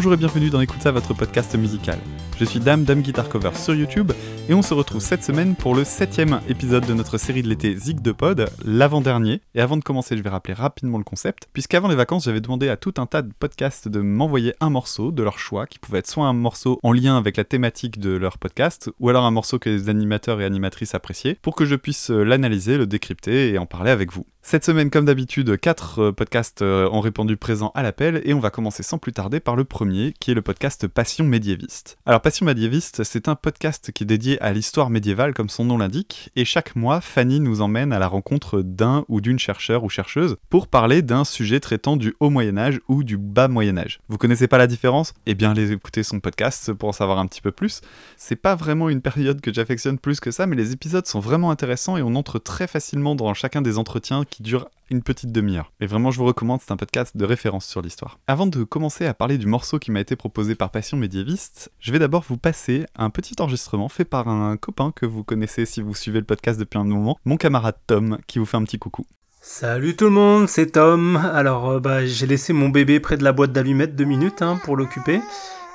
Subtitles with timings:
[0.00, 1.98] Bonjour et bienvenue dans Écoute ça, votre podcast musical.
[2.38, 4.12] Je suis Dame, Dame Guitar Cover sur YouTube,
[4.48, 7.76] et on se retrouve cette semaine pour le septième épisode de notre série de l'été
[7.76, 9.42] Zig de Pod, l'avant-dernier.
[9.54, 12.70] Et avant de commencer, je vais rappeler rapidement le concept, puisqu'avant les vacances, j'avais demandé
[12.70, 15.98] à tout un tas de podcasts de m'envoyer un morceau de leur choix, qui pouvait
[15.98, 19.30] être soit un morceau en lien avec la thématique de leur podcast, ou alors un
[19.30, 23.58] morceau que les animateurs et animatrices appréciaient, pour que je puisse l'analyser, le décrypter et
[23.58, 24.24] en parler avec vous.
[24.42, 28.40] Cette semaine, comme d'habitude, quatre euh, podcasts euh, ont répondu présent à l'appel et on
[28.40, 31.98] va commencer sans plus tarder par le premier, qui est le podcast Passion médiéviste.
[32.06, 35.76] Alors, Passion médiéviste, c'est un podcast qui est dédié à l'histoire médiévale, comme son nom
[35.76, 39.90] l'indique, et chaque mois, Fanny nous emmène à la rencontre d'un ou d'une chercheur ou
[39.90, 44.00] chercheuse pour parler d'un sujet traitant du haut Moyen-Âge ou du bas Moyen-Âge.
[44.08, 45.12] Vous connaissez pas la différence?
[45.26, 47.82] Eh bien, allez écouter son podcast pour en savoir un petit peu plus.
[48.16, 51.50] C'est pas vraiment une période que j'affectionne plus que ça, mais les épisodes sont vraiment
[51.50, 55.72] intéressants et on entre très facilement dans chacun des entretiens qui dure une petite demi-heure.
[55.80, 58.18] Mais vraiment, je vous recommande, c'est un podcast de référence sur l'histoire.
[58.26, 61.92] Avant de commencer à parler du morceau qui m'a été proposé par Passion médiéviste, je
[61.92, 65.80] vais d'abord vous passer un petit enregistrement fait par un copain que vous connaissez si
[65.80, 68.78] vous suivez le podcast depuis un moment, mon camarade Tom, qui vous fait un petit
[68.78, 69.04] coucou.
[69.42, 71.16] Salut tout le monde, c'est Tom.
[71.16, 74.60] Alors, euh, bah, j'ai laissé mon bébé près de la boîte d'allumettes deux minutes hein,
[74.64, 75.20] pour l'occuper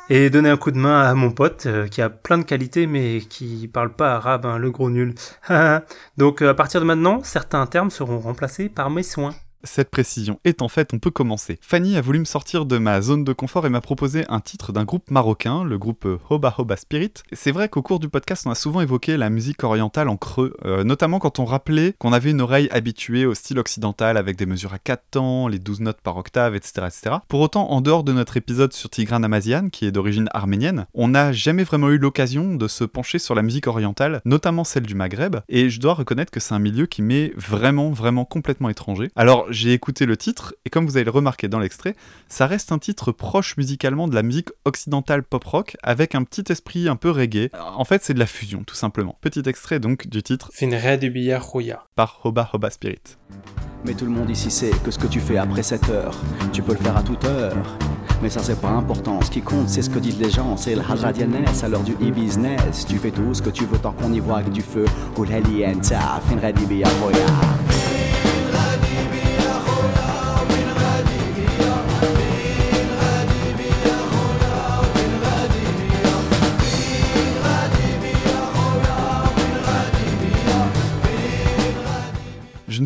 [0.10, 2.88] et donner un coup de main à mon pote euh, qui a plein de qualités
[2.88, 5.16] mais qui parle pas arabe, hein, le gros nul.
[6.18, 9.34] Donc euh, à partir de maintenant, certains termes seront remplacés par mes soins.
[9.66, 11.58] Cette précision est en fait, on peut commencer.
[11.62, 14.72] Fanny a voulu me sortir de ma zone de confort et m'a proposé un titre
[14.72, 17.14] d'un groupe marocain, le groupe Hoba Hoba Spirit.
[17.34, 20.56] C'est vrai qu'au cours du podcast, on a souvent évoqué la musique orientale en creux,
[20.66, 24.46] euh, notamment quand on rappelait qu'on avait une oreille habituée au style occidental avec des
[24.46, 26.88] mesures à 4 temps, les 12 notes par octave, etc.
[26.88, 27.16] etc.
[27.28, 31.08] Pour autant, en dehors de notre épisode sur Tigran Amazian, qui est d'origine arménienne, on
[31.08, 34.96] n'a jamais vraiment eu l'occasion de se pencher sur la musique orientale, notamment celle du
[34.96, 39.10] Maghreb, et je dois reconnaître que c'est un milieu qui m'est vraiment, vraiment complètement étranger.
[39.16, 41.96] Alors, j'ai écouté le titre, et comme vous avez le remarqué dans l'extrait,
[42.28, 46.88] ça reste un titre proche musicalement de la musique occidentale pop-rock, avec un petit esprit
[46.88, 47.50] un peu reggae.
[47.54, 49.18] En fait, c'est de la fusion, tout simplement.
[49.22, 51.12] Petit extrait donc du titre Finra du
[51.96, 53.18] par Hoba Hoba Spirit.
[53.86, 56.20] Mais tout le monde ici sait que ce que tu fais après 7 heures,
[56.52, 57.56] tu peux le faire à toute heure.
[58.22, 60.76] Mais ça c'est pas important, ce qui compte c'est ce que disent les gens, c'est
[60.76, 62.86] le hajadianes à l'heure du e-business.
[62.88, 64.86] Tu fais tout ce que tu veux tant qu'on y voit que du feu.
[65.18, 67.65] Oulhalienta, finra di Je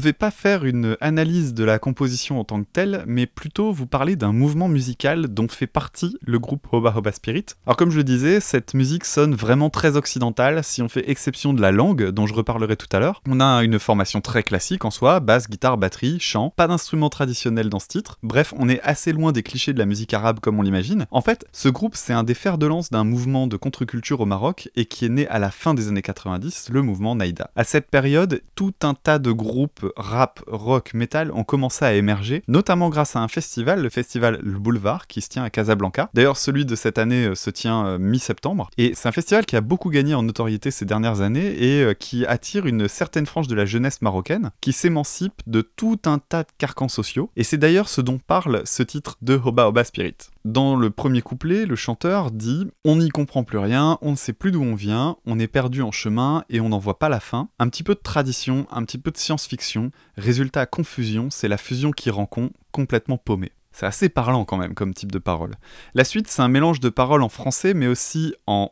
[0.10, 3.86] vais pas faire une analyse de la composition en tant que telle, mais plutôt vous
[3.86, 7.46] parler d'un mouvement musical dont fait partie le groupe Hoba Hoba Spirit.
[7.68, 11.54] Alors comme je le disais, cette musique sonne vraiment très occidentale si on fait exception
[11.54, 13.22] de la langue, dont je reparlerai tout à l'heure.
[13.30, 17.70] On a une formation très classique en soi, basse, guitare, batterie, chant, pas d'instrument traditionnel
[17.70, 18.18] dans ce titre.
[18.24, 21.06] Bref, on est assez loin des clichés de la musique arabe comme on l'imagine.
[21.12, 24.26] En fait, ce groupe c'est un des fers de lance d'un mouvement de contre-culture au
[24.26, 27.52] Maroc et qui est né à la fin des années 90, le mouvement Naïda.
[27.56, 32.44] À cette période, tout un tas de groupes rap, rock, metal ont commencé à émerger,
[32.48, 36.10] notamment grâce à un festival, le festival Le Boulevard, qui se tient à Casablanca.
[36.14, 38.70] D'ailleurs, celui de cette année euh, se tient euh, mi-septembre.
[38.78, 41.94] Et c'est un festival qui a beaucoup gagné en notoriété ces dernières années et euh,
[41.94, 46.44] qui attire une certaine frange de la jeunesse marocaine, qui s'émancipe de tout un tas
[46.44, 47.30] de carcans sociaux.
[47.36, 50.16] Et c'est d'ailleurs ce dont parle ce titre de Hoba Hoba Spirit.
[50.46, 54.32] Dans le premier couplet, le chanteur dit On n'y comprend plus rien, on ne sait
[54.32, 57.20] plus d'où on vient, on est perdu en chemin et on n'en voit pas la
[57.20, 57.50] fin.
[57.60, 59.92] Un petit peu de tradition, un petit peu de science-fiction.
[60.16, 63.52] Résultat, confusion, c'est la fusion qui rend con, complètement paumé.
[63.74, 65.56] C'est assez parlant quand même comme type de parole.
[65.94, 68.72] La suite, c'est un mélange de paroles en français mais aussi en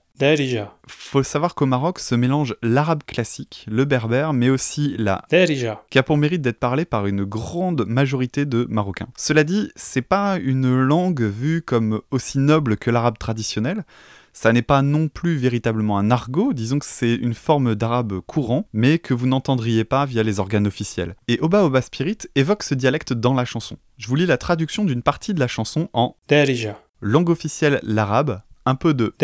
[0.88, 6.00] Faut savoir qu'au Maroc se mélange l'arabe classique, le berbère, mais aussi la Darija, qui
[6.00, 9.10] a pour mérite d'être parlé par une grande majorité de Marocains.
[9.16, 13.86] Cela dit, c'est pas une langue vue comme aussi noble que l'arabe traditionnel.
[14.34, 18.68] Ça n'est pas non plus véritablement un argot, disons que c'est une forme d'arabe courant,
[18.72, 21.16] mais que vous n'entendriez pas via les organes officiels.
[21.28, 23.78] Et Oba Oba Spirit évoque ce dialecte dans la chanson.
[23.98, 26.80] Je vous lis la traduction d'une partie de la chanson en Darija.
[27.02, 29.16] Langue officielle l'arabe, un peu de.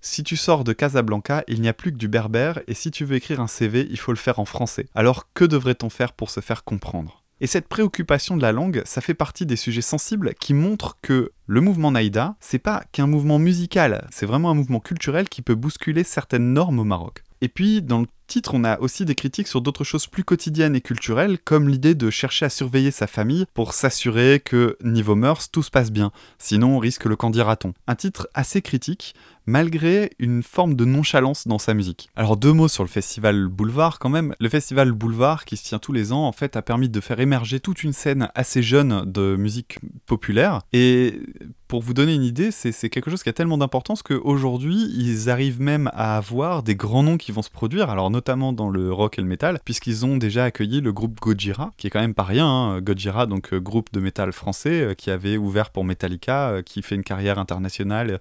[0.00, 3.04] Si tu sors de Casablanca, il n'y a plus que du berbère, et si tu
[3.04, 4.86] veux écrire un CV, il faut le faire en français.
[4.94, 7.24] Alors que devrait-on faire pour se faire comprendre?
[7.40, 11.32] Et cette préoccupation de la langue, ça fait partie des sujets sensibles qui montrent que
[11.46, 15.56] le mouvement Naïda, c'est pas qu'un mouvement musical, c'est vraiment un mouvement culturel qui peut
[15.56, 17.24] bousculer certaines normes au Maroc.
[17.42, 20.76] Et puis, dans le titre, on a aussi des critiques sur d'autres choses plus quotidiennes
[20.76, 25.50] et culturelles, comme l'idée de chercher à surveiller sa famille pour s'assurer que, niveau mœurs,
[25.50, 26.12] tout se passe bien.
[26.38, 27.74] Sinon, on risque le candidaton.
[27.86, 29.14] Un titre assez critique,
[29.46, 32.08] malgré une forme de nonchalance dans sa musique.
[32.16, 34.34] Alors deux mots sur le festival Boulevard quand même.
[34.40, 37.20] Le festival Boulevard qui se tient tous les ans en fait a permis de faire
[37.20, 41.20] émerger toute une scène assez jeune de musique populaire et
[41.68, 45.60] pour vous donner une idée, c'est quelque chose qui a tellement d'importance qu'aujourd'hui, ils arrivent
[45.60, 49.18] même à avoir des grands noms qui vont se produire, alors notamment dans le rock
[49.18, 52.22] et le métal, puisqu'ils ont déjà accueilli le groupe Gojira, qui est quand même pas
[52.22, 52.80] rien, hein.
[52.80, 56.80] Gojira, donc euh, groupe de métal français, euh, qui avait ouvert pour Metallica, euh, qui
[56.80, 58.18] fait une carrière internationale,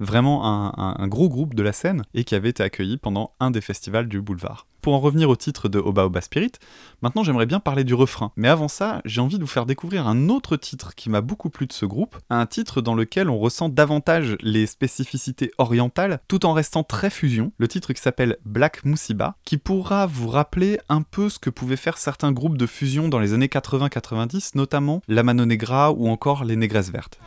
[0.00, 3.62] vraiment un gros groupe de la scène, et qui avait été accueilli pendant un des
[3.62, 6.52] festivals du boulevard pour en revenir au titre de Oba Oba Spirit,
[7.02, 8.32] maintenant j'aimerais bien parler du refrain.
[8.36, 11.50] Mais avant ça, j'ai envie de vous faire découvrir un autre titre qui m'a beaucoup
[11.50, 16.46] plu de ce groupe, un titre dans lequel on ressent davantage les spécificités orientales tout
[16.46, 17.52] en restant très fusion.
[17.58, 21.76] Le titre qui s'appelle Black Musiba, qui pourra vous rappeler un peu ce que pouvaient
[21.76, 26.44] faire certains groupes de fusion dans les années 80-90, notamment la Mano Negra ou encore
[26.44, 27.18] les Négresses Vertes.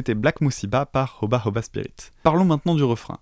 [0.00, 1.92] C'était Black Moussiba par Hoba Hoba Spirit.
[2.22, 3.18] Parlons maintenant du refrain.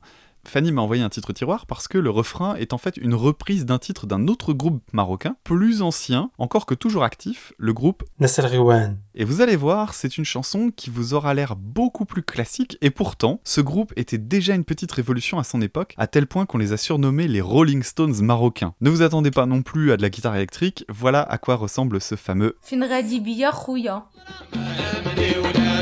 [0.46, 3.66] Fanny m'a envoyé un titre tiroir parce que le refrain est en fait une reprise
[3.66, 8.42] d'un titre d'un autre groupe marocain, plus ancien, encore que toujours actif, le groupe Nasser
[9.16, 12.90] Et vous allez voir, c'est une chanson qui vous aura l'air beaucoup plus classique, et
[12.90, 16.58] pourtant, ce groupe était déjà une petite révolution à son époque, à tel point qu'on
[16.58, 18.75] les a surnommés les Rolling Stones marocains.
[18.80, 22.00] Ne vous attendez pas non plus à de la guitare électrique, voilà à quoi ressemble
[22.00, 22.56] ce fameux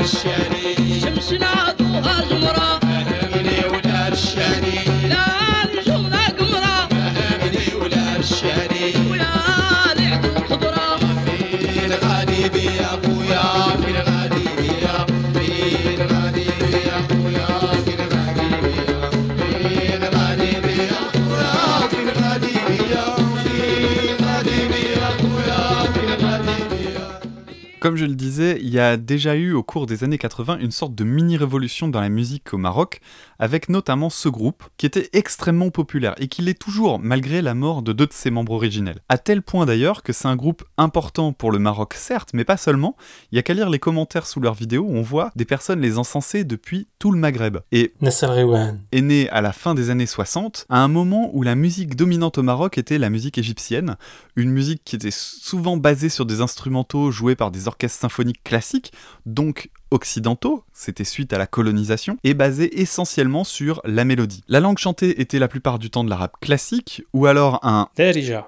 [0.07, 2.79] الشاني شمسنا ضوها زمرة.
[2.79, 5.25] فهمني ولاد الشاني لا
[5.73, 8.67] نجومنا قمرة فهمني ولاد الشاني
[27.87, 30.71] Comme je le disais, il y a déjà eu au cours des années 80 une
[30.71, 32.99] sorte de mini-révolution dans la musique au Maroc,
[33.39, 37.81] avec notamment ce groupe, qui était extrêmement populaire, et qui l'est toujours, malgré la mort
[37.81, 38.99] de deux de ses membres originels.
[39.09, 42.57] À tel point d'ailleurs que c'est un groupe important pour le Maroc, certes, mais pas
[42.57, 42.95] seulement,
[43.31, 45.81] il y a qu'à lire les commentaires sous leurs vidéos où on voit des personnes
[45.81, 47.57] les encenser depuis tout le Maghreb.
[47.71, 47.93] Et
[48.91, 52.37] est né à la fin des années 60, à un moment où la musique dominante
[52.37, 53.97] au Maroc était la musique égyptienne,
[54.35, 58.91] une musique qui était souvent basée sur des instrumentaux joués par des orchestres symphoniques classiques,
[59.25, 64.43] donc occidentaux, c'était suite à la colonisation, et basés essentiellement sur la mélodie.
[64.47, 67.89] La langue chantée était la plupart du temps de l'arabe classique, ou alors un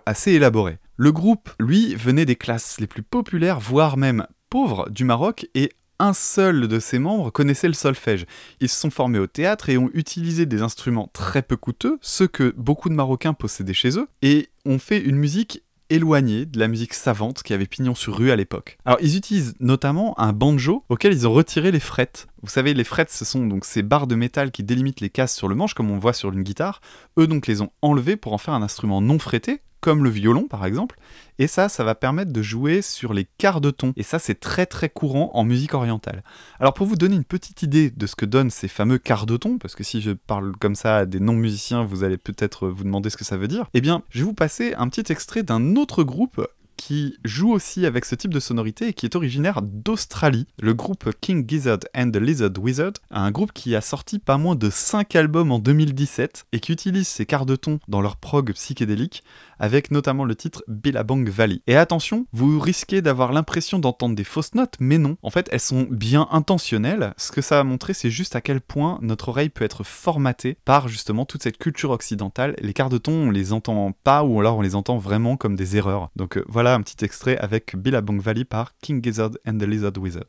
[0.06, 0.80] assez élaboré.
[0.98, 5.72] Le groupe, lui, venait des classes les plus populaires, voire même pauvres du Maroc, et
[6.00, 8.26] un seul de ses membres connaissait le solfège.
[8.62, 12.28] Ils se sont formés au théâtre et ont utilisé des instruments très peu coûteux, ceux
[12.28, 16.68] que beaucoup de Marocains possédaient chez eux, et ont fait une musique éloigné de la
[16.68, 18.78] musique savante qui avait pignon sur rue à l'époque.
[18.86, 22.28] Alors ils utilisent notamment un banjo auquel ils ont retiré les frettes.
[22.42, 25.36] Vous savez, les frettes, ce sont donc ces barres de métal qui délimitent les cases
[25.36, 26.82] sur le manche, comme on voit sur une guitare.
[27.18, 30.48] Eux donc les ont enlevées pour en faire un instrument non fretté, comme le violon
[30.48, 30.98] par exemple,
[31.38, 34.40] et ça, ça va permettre de jouer sur les quarts de ton, et ça c'est
[34.40, 36.24] très très courant en musique orientale.
[36.60, 39.38] Alors pour vous donner une petite idée de ce que donnent ces fameux quarts de
[39.38, 42.84] ton, parce que si je parle comme ça à des non-musiciens, vous allez peut-être vous
[42.84, 45.44] demander ce que ça veut dire, eh bien je vais vous passer un petit extrait
[45.44, 46.46] d'un autre groupe
[46.80, 50.48] qui joue aussi avec ce type de sonorité et qui est originaire d'Australie.
[50.62, 54.56] Le groupe King Gizzard and the Lizard Wizard, un groupe qui a sorti pas moins
[54.56, 58.54] de 5 albums en 2017 et qui utilise ces quarts de ton dans leur prog
[58.54, 59.26] psychédélique
[59.60, 61.62] avec notamment le titre Billabong Valley.
[61.68, 65.18] Et attention, vous risquez d'avoir l'impression d'entendre des fausses notes, mais non.
[65.22, 67.14] En fait, elles sont bien intentionnelles.
[67.18, 70.58] Ce que ça a montré, c'est juste à quel point notre oreille peut être formatée
[70.66, 72.56] par justement toute cette culture occidentale.
[72.60, 75.56] Les quarts de ton, on les entend pas ou alors on les entend vraiment comme
[75.56, 76.10] des erreurs.
[76.16, 79.98] Donc euh, voilà un petit extrait avec Billabong Valley par King Gizzard and the Lizard
[79.98, 80.28] Wizard.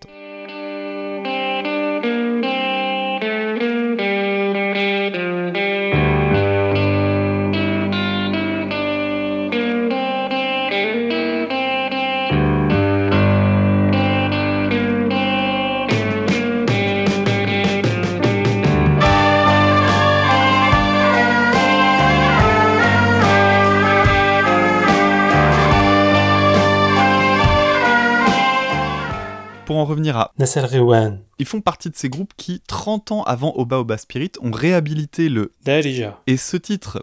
[10.91, 11.30] Thank you.
[30.01, 33.79] Revenir à Nasser Rewan, ils font partie de ces groupes qui, 30 ans avant Oba
[33.79, 37.03] Oba Spirit, ont réhabilité le Darija, et ce titre,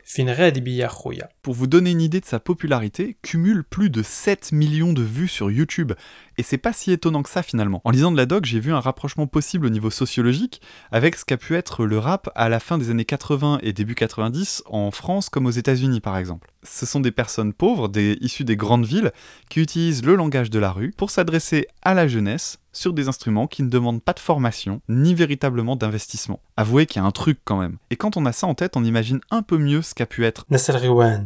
[1.42, 5.28] pour vous donner une idée de sa popularité, cumule plus de 7 millions de vues
[5.28, 5.94] sur YouTube.
[6.38, 7.82] Et c'est pas si étonnant que ça finalement.
[7.84, 10.62] En lisant de la doc, j'ai vu un rapprochement possible au niveau sociologique
[10.92, 13.96] avec ce qu'a pu être le rap à la fin des années 80 et début
[13.96, 16.52] 90 en France comme aux États-Unis par exemple.
[16.62, 19.12] Ce sont des personnes pauvres, des, issues des grandes villes,
[19.50, 23.48] qui utilisent le langage de la rue pour s'adresser à la jeunesse sur des instruments
[23.48, 26.40] qui ne demandent pas de formation ni véritablement d'investissement.
[26.56, 27.78] Avouez qu'il y a un truc quand même.
[27.90, 30.26] Et quand on a ça en tête, on imagine un peu mieux ce qu'a pu
[30.26, 30.74] être Nasser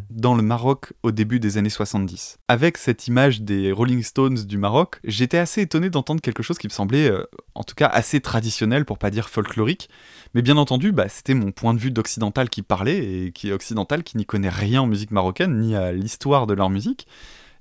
[0.10, 2.39] dans le Maroc au début des années 70.
[2.48, 6.67] Avec cette image des Rolling Stones du Maroc, j'étais assez étonné d'entendre quelque chose qui
[6.67, 7.24] me semblait, euh,
[7.55, 9.89] en tout cas, assez traditionnel pour pas dire folklorique.
[10.34, 13.53] Mais bien entendu, bah, c'était mon point de vue d'occidental qui parlait, et qui est
[13.53, 17.08] occidental qui n'y connaît rien en musique marocaine, ni à l'histoire de leur musique.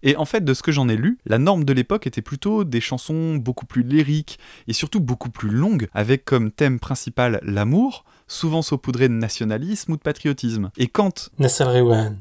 [0.03, 2.65] Et en fait, de ce que j'en ai lu, la norme de l'époque était plutôt
[2.65, 4.39] des chansons beaucoup plus lyriques
[4.69, 9.97] et surtout beaucoup plus longues, avec comme thème principal l'amour, souvent saupoudré de nationalisme ou
[9.97, 10.71] de patriotisme.
[10.79, 11.31] Et quand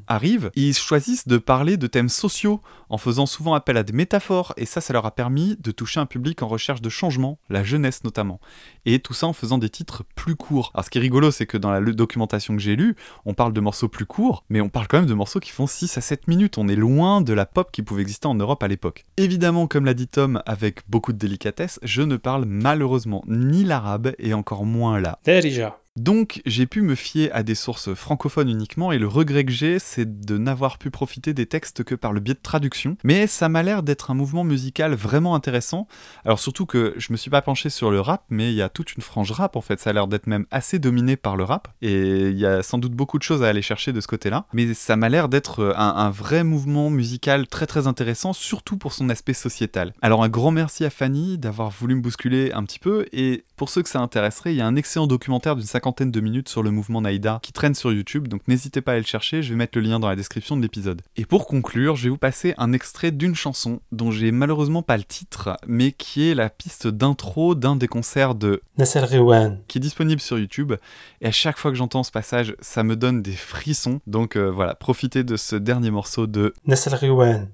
[0.08, 4.52] arrivent, ils choisissent de parler de thèmes sociaux en faisant souvent appel à des métaphores,
[4.56, 7.62] et ça, ça leur a permis de toucher un public en recherche de changement, la
[7.62, 8.40] jeunesse notamment.
[8.86, 10.70] Et tout ça en faisant des titres plus courts.
[10.74, 13.52] Alors ce qui est rigolo, c'est que dans la documentation que j'ai lue, on parle
[13.52, 16.00] de morceaux plus courts, mais on parle quand même de morceaux qui font 6 à
[16.00, 16.58] 7 minutes.
[16.58, 19.04] On est loin de la pop qui pouvait exister en Europe à l'époque.
[19.16, 24.12] Évidemment, comme l'a dit Tom, avec beaucoup de délicatesse, je ne parle malheureusement ni l'arabe
[24.18, 25.18] et encore moins là.
[25.24, 29.50] Darija, Donc j'ai pu me fier à des sources francophones uniquement et le regret que
[29.50, 32.96] j'ai c'est de n'avoir pu profiter des textes que par le biais de traduction.
[33.02, 35.88] Mais ça m'a l'air d'être un mouvement musical vraiment intéressant.
[36.24, 38.68] Alors surtout que je me suis pas penché sur le rap mais il y a
[38.68, 39.80] toute une frange rap en fait.
[39.80, 42.78] Ça a l'air d'être même assez dominé par le rap et il y a sans
[42.78, 44.46] doute beaucoup de choses à aller chercher de ce côté-là.
[44.52, 49.08] Mais ça m'a l'air d'être un, vrai mouvement musical très très intéressant surtout pour son
[49.08, 49.92] aspect sociétal.
[50.02, 53.68] Alors un grand merci à Fanny d'avoir voulu me bousculer un petit peu et pour
[53.68, 56.62] ceux que ça intéresserait, il y a un excellent documentaire d'une cinquantaine de minutes sur
[56.62, 59.48] le mouvement Naïda qui traîne sur YouTube, donc n'hésitez pas à aller le chercher, je
[59.48, 61.00] vais mettre le lien dans la description de l'épisode.
[61.16, 64.98] Et pour conclure, je vais vous passer un extrait d'une chanson dont j'ai malheureusement pas
[64.98, 69.78] le titre, mais qui est la piste d'intro d'un des concerts de Nasser Rewan, qui
[69.78, 70.74] est disponible sur YouTube.
[71.22, 74.02] Et à chaque fois que j'entends ce passage, ça me donne des frissons.
[74.06, 77.48] Donc euh, voilà, profitez de ce dernier morceau de Nasser Rewan,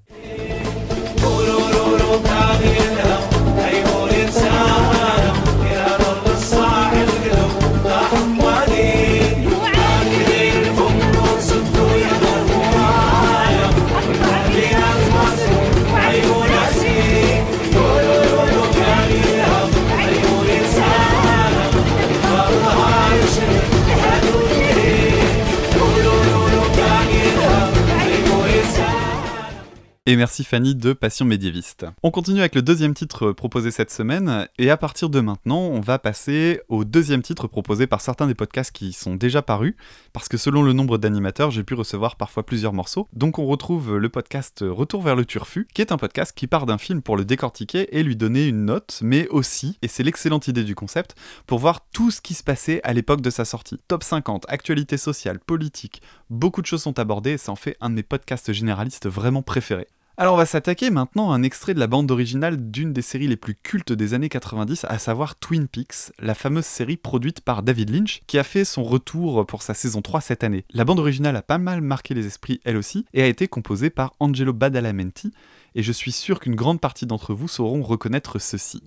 [30.09, 31.85] Et merci Fanny de Passion médiéviste.
[32.01, 35.81] On continue avec le deuxième titre proposé cette semaine, et à partir de maintenant, on
[35.81, 39.75] va passer au deuxième titre proposé par certains des podcasts qui sont déjà parus,
[40.13, 43.09] parce que selon le nombre d'animateurs, j'ai pu recevoir parfois plusieurs morceaux.
[43.11, 46.67] Donc on retrouve le podcast Retour vers le Turfu, qui est un podcast qui part
[46.67, 50.47] d'un film pour le décortiquer et lui donner une note, mais aussi, et c'est l'excellente
[50.47, 51.15] idée du concept,
[51.47, 53.81] pour voir tout ce qui se passait à l'époque de sa sortie.
[53.89, 57.89] Top 50, actualité sociale, politique, beaucoup de choses sont abordées, et ça en fait un
[57.89, 59.89] de mes podcasts généralistes vraiment préférés.
[60.19, 63.27] Alors on va s'attaquer maintenant à un extrait de la bande originale d'une des séries
[63.27, 67.61] les plus cultes des années 90, à savoir Twin Peaks, la fameuse série produite par
[67.61, 70.65] David Lynch, qui a fait son retour pour sa saison 3 cette année.
[70.73, 73.91] La bande originale a pas mal marqué les esprits elle aussi, et a été composée
[73.91, 75.33] par Angelo Badalamenti,
[75.75, 78.81] et je suis sûr qu'une grande partie d'entre vous sauront reconnaître ceci.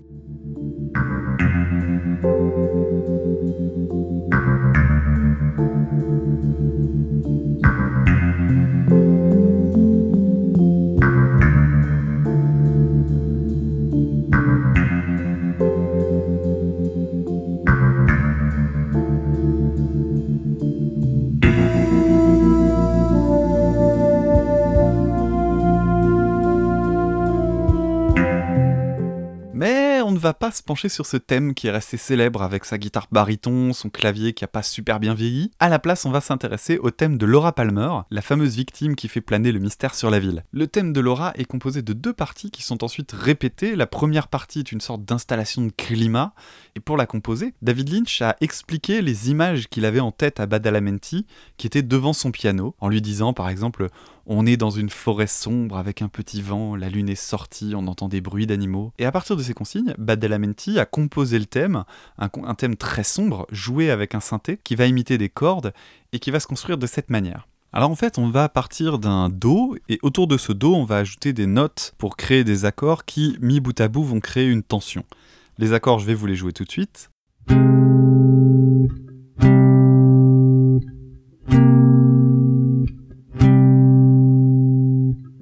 [30.10, 32.78] On ne va pas se pencher sur ce thème qui est resté célèbre avec sa
[32.78, 35.52] guitare baryton, son clavier qui a pas super bien vieilli.
[35.60, 39.06] À la place, on va s'intéresser au thème de Laura Palmer, la fameuse victime qui
[39.06, 40.42] fait planer le mystère sur la ville.
[40.50, 43.76] Le thème de Laura est composé de deux parties qui sont ensuite répétées.
[43.76, 46.34] La première partie est une sorte d'installation de climat,
[46.74, 50.46] et pour la composer, David Lynch a expliqué les images qu'il avait en tête à
[50.46, 51.24] Badalamenti,
[51.56, 53.86] qui était devant son piano, en lui disant par exemple
[54.26, 57.86] on est dans une forêt sombre avec un petit vent, la lune est sortie, on
[57.86, 58.92] entend des bruits d'animaux.
[58.98, 61.84] Et à partir de ces consignes, Badalamenti a composé le thème,
[62.18, 65.72] un, thème très sombre, joué avec un synthé, qui va imiter des cordes
[66.12, 67.48] et qui va se construire de cette manière.
[67.72, 70.98] Alors en fait, on va partir d'un Do, et autour de ce Do, on va
[70.98, 74.62] ajouter des notes pour créer des accords qui, mis bout à bout, vont créer une
[74.62, 75.04] tension.
[75.58, 77.10] Les accords, je vais vous les jouer tout de suite.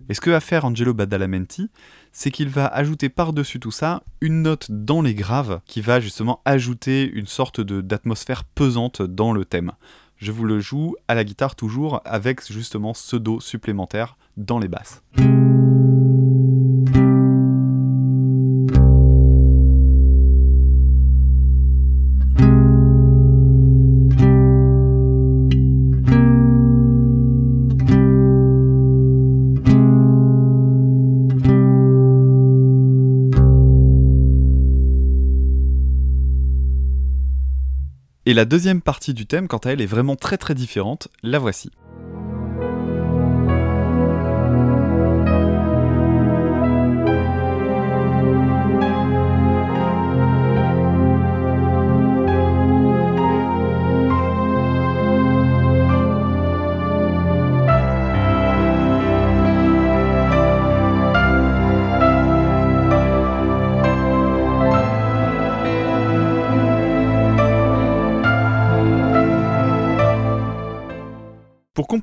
[0.08, 1.70] Et ce que va faire Angelo Badalamenti,
[2.12, 6.40] c'est qu'il va ajouter par-dessus tout ça une note dans les graves qui va justement
[6.44, 9.72] ajouter une sorte d'atmosphère pesante dans le thème.
[10.16, 14.68] Je vous le joue à la guitare toujours avec justement ce do supplémentaire dans les
[14.68, 15.02] basses.
[38.28, 41.08] Et la deuxième partie du thème, quant à elle, est vraiment très très différente.
[41.22, 41.70] La voici.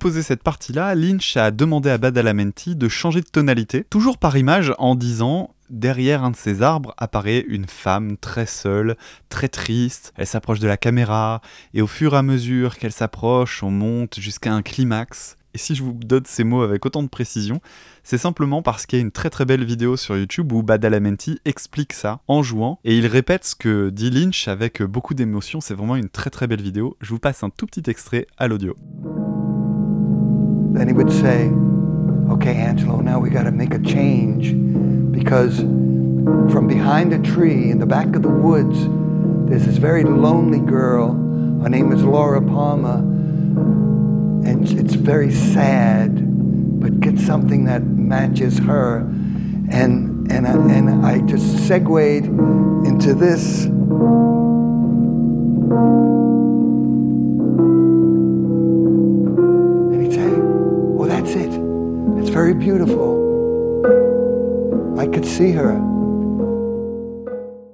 [0.06, 4.72] Composer cette partie-là, Lynch a demandé à Badalamenti de changer de tonalité, toujours par image,
[4.78, 8.98] en disant Derrière un de ces arbres apparaît une femme très seule,
[9.30, 11.42] très triste, elle s'approche de la caméra,
[11.74, 15.38] et au fur et à mesure qu'elle s'approche, on monte jusqu'à un climax.
[15.56, 17.60] Et si je vous donne ces mots avec autant de précision,
[18.04, 21.40] c'est simplement parce qu'il y a une très très belle vidéo sur YouTube où Badalamenti
[21.46, 25.74] explique ça en jouant, et il répète ce que dit Lynch avec beaucoup d'émotion, c'est
[25.74, 26.96] vraiment une très très belle vidéo.
[27.02, 28.76] Je vous passe un tout petit extrait à l'audio.
[30.78, 31.50] Then he would say,
[32.32, 34.52] Okay, Angelo, now we got to make a change
[35.12, 38.78] because from behind a tree in the back of the woods,
[39.48, 41.14] there's this very lonely girl.
[41.62, 42.98] Her name is Laura Palmer,
[44.48, 46.16] and it's very sad,
[46.80, 49.00] but get something that matches her.
[49.70, 52.26] And, and, I, and I just segued
[52.88, 53.68] into this.
[62.46, 63.10] Very beautiful.
[65.00, 65.95] I could see her.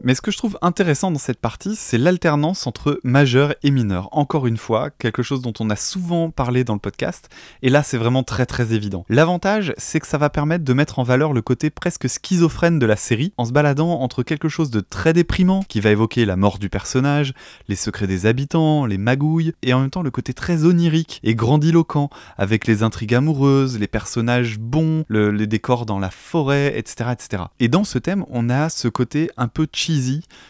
[0.04, 4.10] Mais ce que je trouve intéressant dans cette partie, c'est l'alternance entre majeur et mineur.
[4.12, 7.30] Encore une fois, quelque chose dont on a souvent parlé dans le podcast,
[7.62, 9.06] et là c'est vraiment très très évident.
[9.10, 12.86] L'avantage, c'est que ça va permettre de mettre en valeur le côté presque schizophrène de
[12.88, 16.36] la série, en se baladant entre quelque chose de très déprimant, qui va évoquer la
[16.36, 17.34] mort du personnage,
[17.68, 21.36] les secrets des habitants, les magouilles, et en même temps le côté très onirique et
[21.36, 22.10] grandiloquent,
[22.40, 27.44] avec les intrigues amoureuses, les personnages bons, le- les décors dans la forêt, etc., etc.
[27.60, 29.68] Et dans ce thème, on a ce côté un peu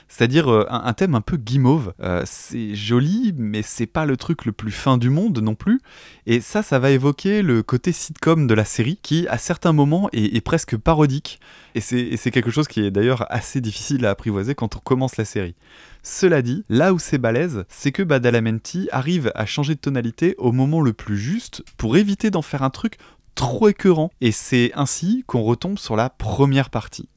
[0.08, 1.94] c'est-à-dire euh, un, thème un peu guimauve.
[2.02, 5.82] Euh, c'est joli, mais c'est pas le truc le plus fin du monde non plus.
[6.26, 10.10] Et ça, ça va évoquer le côté sitcom de la série, qui à certains moments
[10.14, 11.40] est, est presque parodique.
[11.76, 14.80] Et c'est et c'est quelque chose qui est d'ailleurs assez difficile à apprivoiser quand on
[14.80, 15.56] commence la série.
[16.04, 20.52] Cela dit, là où c'est balèze, c'est que Badalamenti arrive à changer de tonalité au
[20.52, 22.98] moment le plus juste pour éviter d'en faire un truc
[23.36, 24.12] trop écœurant.
[24.20, 27.08] Et c'est ainsi qu'on retombe sur la première partie.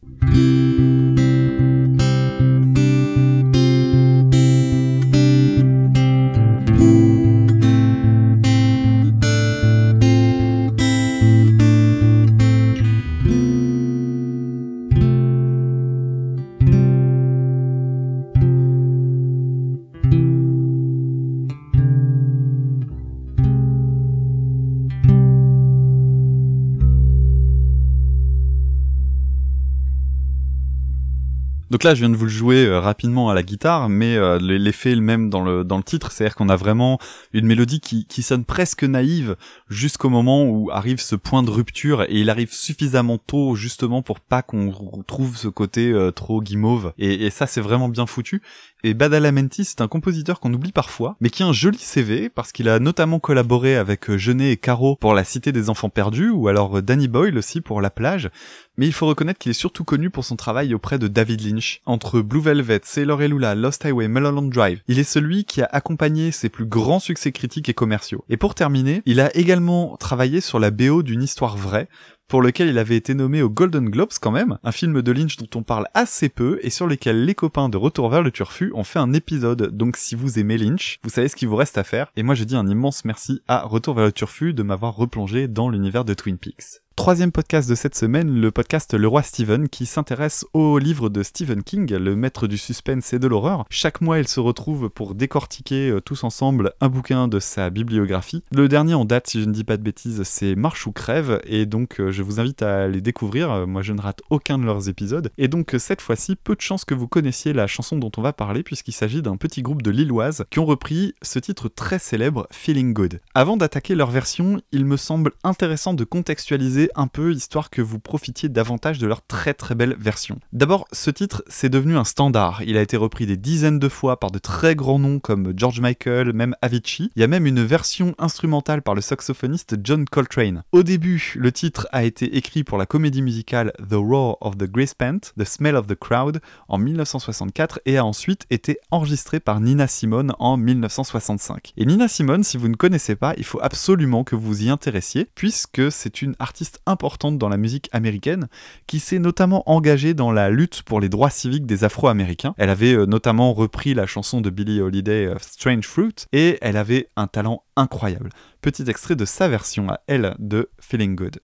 [31.85, 34.93] Là, je viens de vous le jouer euh, rapidement à la guitare, mais euh, l'effet
[34.93, 36.99] est le même dans le, titre, c'est-à-dire qu'on a vraiment
[37.35, 39.37] une mélodie qui, sonne presque naïve
[39.69, 44.21] jusqu'au moment où arrive ce point de rupture, et il arrive suffisamment tôt justement pour
[44.21, 44.73] pas qu'on
[45.07, 48.41] trouve ce côté euh, trop guimauve, et ça c'est vraiment bien foutu.
[48.87, 52.53] Et Badalamenti, c'est un compositeur qu'on oublie parfois, mais qui a un joli CV, parce
[52.53, 56.29] qu'il a notamment collaboré avec euh, Genet et Caro pour La Cité des Enfants Perdus,
[56.29, 58.29] ou alors euh, Danny Boyle aussi pour La Plage,
[58.77, 61.81] mais il faut reconnaître qu'il est surtout connu pour son travail auprès de David Lynch.
[61.87, 66.31] Entre Blue Velvet, Sailor Lula, Lost Highway, Mulholland Drive, il est celui qui a accompagné
[66.31, 68.23] ses plus grands succès critiques et commerciaux.
[68.29, 71.89] Et pour terminer, il a également travaillé sur la BO d'une histoire vraie,
[72.29, 75.37] pour lequel il avait été nommé aux Golden Globes quand même, un film de Lynch
[75.37, 78.73] dont on parle assez peu et sur lequel les copains de Retour vers le Turfu
[78.75, 79.77] ont fait un épisode.
[79.77, 82.11] Donc si vous aimez Lynch, vous savez ce qu'il vous reste à faire.
[82.17, 85.49] Et moi je dis un immense merci à Retour vers le Turfu de m'avoir replongé
[85.49, 86.84] dans l'univers de Twin Peaks.
[86.97, 91.25] Troisième podcast de cette semaine, le podcast Le Roi Steven qui s'intéresse au livre de
[91.25, 93.65] Stephen King, le maître du suspense et de l'horreur.
[93.69, 98.45] Chaque mois, ils se retrouvent pour décortiquer euh, tous ensemble un bouquin de sa bibliographie.
[98.53, 101.41] Le dernier en date, si je ne dis pas de bêtises, c'est Marche ou crève
[101.45, 103.51] et donc euh, je vous invite à les découvrir.
[103.51, 105.31] Euh, Moi, je ne rate aucun de leurs épisodes.
[105.37, 108.33] Et donc cette fois-ci, peu de chances que vous connaissiez la chanson dont on va
[108.33, 112.47] parler puisqu'il s'agit d'un petit groupe de Lilloises qui ont repris ce titre très célèbre,
[112.53, 113.21] Feeling Good.
[113.35, 117.99] Avant d'attaquer leur version, il me semble intéressant de contextualiser un peu histoire que vous
[117.99, 120.39] profitiez davantage de leur très très belle version.
[120.53, 122.63] D'abord, ce titre, c'est devenu un standard.
[122.63, 125.81] Il a été repris des dizaines de fois par de très grands noms comme George
[125.81, 127.11] Michael, même Avicii.
[127.17, 130.63] Il y a même une version instrumentale par le saxophoniste John Coltrane.
[130.73, 134.71] Au début, le titre a été écrit pour la comédie musicale The Roar of the
[134.71, 139.61] Grey Pant, The Smell of the Crowd en 1964 et a ensuite été enregistré par
[139.61, 141.73] Nina Simone en 1965.
[141.77, 145.29] Et Nina Simone, si vous ne connaissez pas, il faut absolument que vous y intéressiez
[145.35, 148.49] puisque c'est une artiste importante dans la musique américaine
[148.87, 152.55] qui s'est notamment engagée dans la lutte pour les droits civiques des Afro-Américains.
[152.59, 156.77] Elle avait euh, notamment repris la chanson de Billie Holiday euh, Strange Fruit et elle
[156.77, 158.31] avait un talent incroyable.
[158.61, 161.41] Petit extrait de sa version à elle de Feeling Good.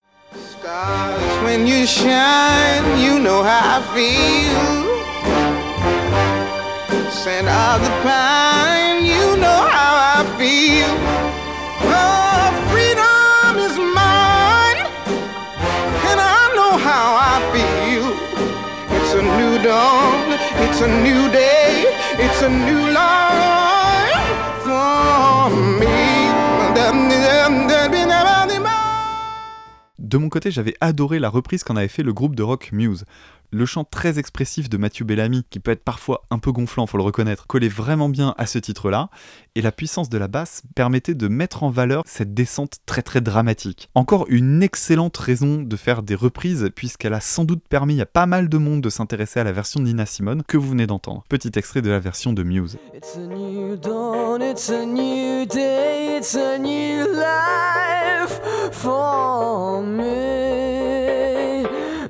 [29.98, 33.04] De mon côté, j'avais adoré la reprise qu'en avait fait le groupe de rock Muse.
[33.52, 36.98] Le chant très expressif de Mathieu Bellamy, qui peut être parfois un peu gonflant, faut
[36.98, 39.10] le reconnaître, collait vraiment bien à ce titre-là,
[39.56, 43.20] et la puissance de la basse permettait de mettre en valeur cette descente très très
[43.20, 43.90] dramatique.
[43.96, 48.26] Encore une excellente raison de faire des reprises, puisqu'elle a sans doute permis à pas
[48.26, 51.24] mal de monde de s'intéresser à la version de Nina Simone que vous venez d'entendre.
[51.28, 52.78] Petit extrait de la version de Muse.
[52.94, 60.50] It's a new dawn, it's a new day, it's a new life for me.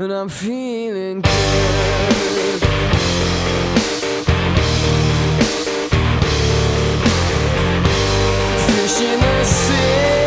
[0.00, 1.22] And I'm feeling
[8.90, 10.19] fishing the sea.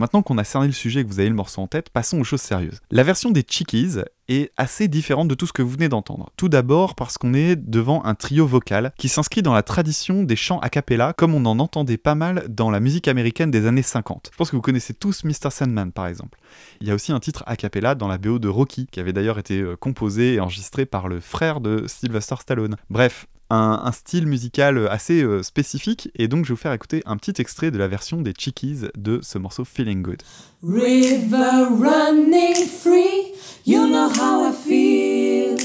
[0.00, 2.18] Maintenant qu'on a cerné le sujet et que vous avez le morceau en tête, passons
[2.18, 2.80] aux choses sérieuses.
[2.90, 6.30] La version des Chickies est assez différente de tout ce que vous venez d'entendre.
[6.36, 10.36] Tout d'abord parce qu'on est devant un trio vocal qui s'inscrit dans la tradition des
[10.36, 13.82] chants a cappella comme on en entendait pas mal dans la musique américaine des années
[13.82, 14.30] 50.
[14.32, 15.50] Je pense que vous connaissez tous Mr.
[15.50, 16.38] Sandman par exemple.
[16.80, 19.12] Il y a aussi un titre a cappella dans la BO de Rocky qui avait
[19.12, 22.76] d'ailleurs été euh, composé et enregistré par le frère de Sylvester Stallone.
[22.88, 27.02] Bref, un, un style musical assez euh, spécifique et donc je vais vous faire écouter
[27.04, 30.22] un petit extrait de la version des Chickies de ce morceau Feeling Good.
[30.62, 33.34] River running free,
[33.66, 35.56] you know how I feel.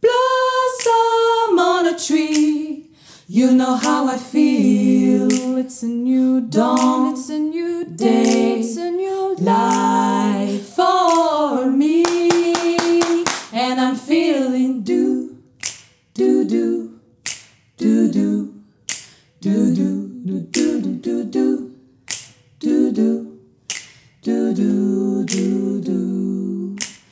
[0.00, 2.90] Blossom on a tree,
[3.28, 5.58] you know how I feel.
[5.58, 12.04] It's a new dawn, it's a new day, it's a new life for me.
[13.52, 15.36] And I'm feeling do,
[16.14, 16.77] do, do,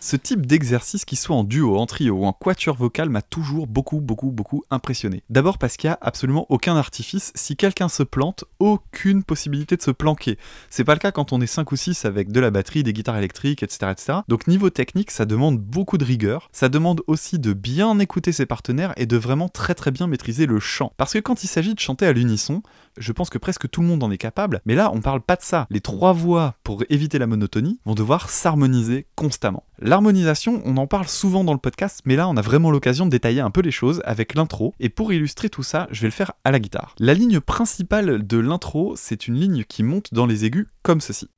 [0.07, 3.66] Ce type d'exercice, qu'il soit en duo, en trio ou en quatuor vocal, m'a toujours
[3.66, 5.25] beaucoup, beaucoup, beaucoup impressionné.
[5.31, 7.33] D'abord parce qu'il n'y a absolument aucun artifice.
[7.35, 10.38] Si quelqu'un se plante, aucune possibilité de se planquer.
[10.71, 12.92] C'est pas le cas quand on est 5 ou 6 avec de la batterie, des
[12.92, 14.19] guitares électriques, etc., etc.
[14.29, 16.51] Donc niveau technique, ça demande beaucoup de rigueur.
[16.53, 20.47] Ça demande aussi de bien écouter ses partenaires et de vraiment très très bien maîtriser
[20.47, 20.92] le chant.
[20.99, 22.62] Parce que quand il s'agit de chanter à l'unisson,
[22.96, 25.37] je pense que presque tout le monde en est capable, mais là on parle pas
[25.37, 25.66] de ça.
[25.70, 29.64] Les trois voix, pour éviter la monotonie, vont devoir s'harmoniser constamment.
[29.78, 33.11] L'harmonisation, on en parle souvent dans le podcast, mais là on a vraiment l'occasion de
[33.11, 36.12] détailler un peu les choses avec l'intro, et pour illustrer tout ça, je vais le
[36.12, 36.94] faire à la guitare.
[36.98, 41.28] La ligne principale de l'intro, c'est une ligne qui monte dans les aigus comme ceci.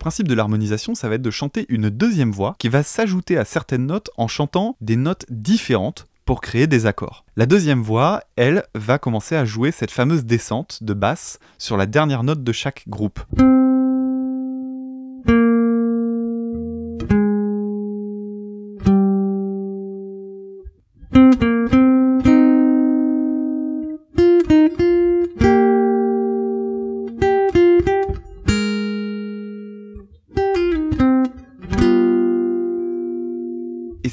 [0.00, 3.44] Principe de l'harmonisation, ça va être de chanter une deuxième voix qui va s'ajouter à
[3.44, 7.24] certaines notes en chantant des notes différentes pour créer des accords.
[7.36, 11.86] La deuxième voix, elle, va commencer à jouer cette fameuse descente de basse sur la
[11.86, 13.20] dernière note de chaque groupe.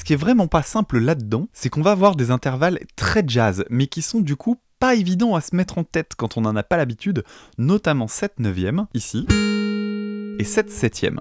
[0.08, 3.88] Qui est vraiment pas simple là-dedans, c'est qu'on va avoir des intervalles très jazz, mais
[3.88, 6.64] qui sont du coup pas évidents à se mettre en tête quand on n'en a
[6.64, 7.26] pas l'habitude,
[7.58, 9.28] notamment 7 neuvième ici,
[10.40, 11.20] et 7 septième.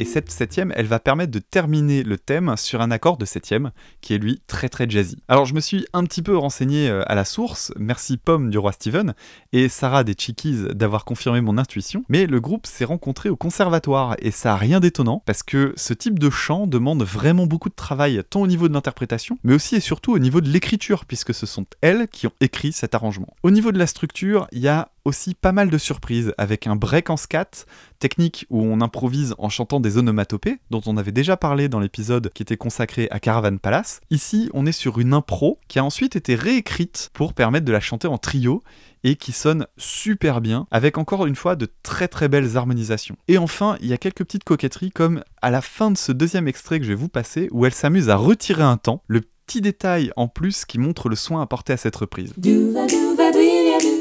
[0.00, 3.70] Et cette septième, elle va permettre de terminer le thème sur un accord de septième,
[4.00, 5.18] qui est lui très très jazzy.
[5.28, 8.56] Alors je me suis un petit peu renseigné euh, à la source, merci Pomme du
[8.56, 9.12] roi Steven,
[9.52, 14.16] et Sarah des Chickies d'avoir confirmé mon intuition, mais le groupe s'est rencontré au conservatoire,
[14.20, 17.74] et ça a rien d'étonnant, parce que ce type de chant demande vraiment beaucoup de
[17.74, 21.34] travail, tant au niveau de l'interprétation, mais aussi et surtout au niveau de l'écriture, puisque
[21.34, 23.36] ce sont elles qui ont écrit cet arrangement.
[23.42, 26.76] Au niveau de la structure, il y a aussi pas mal de surprises, avec un
[26.76, 27.66] break en scat,
[27.98, 32.30] technique où on improvise en chantant des onomatopées, dont on avait déjà parlé dans l'épisode
[32.34, 34.00] qui était consacré à Caravan Palace.
[34.10, 37.80] Ici, on est sur une impro qui a ensuite été réécrite pour permettre de la
[37.80, 38.62] chanter en trio
[39.04, 43.16] et qui sonne super bien, avec encore une fois de très très belles harmonisations.
[43.28, 46.48] Et enfin, il y a quelques petites coquetteries comme à la fin de ce deuxième
[46.48, 49.60] extrait que je vais vous passer, où elle s'amuse à retirer un temps, le petit
[49.60, 52.32] détail en plus qui montre le soin apporté à cette reprise.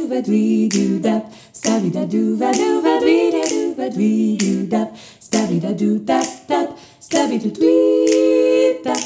[0.10, 4.38] Do va dwee do dap stabby da do va do va dwee do va dwee
[4.38, 6.70] do dap stabby da do dap dap
[7.00, 9.04] stabby do dwee dap